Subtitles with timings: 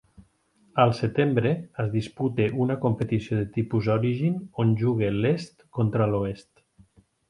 [0.83, 1.51] Al setembre
[1.83, 6.53] es disputa una competició de tipus Origin on juga l'Est contra l'Oest.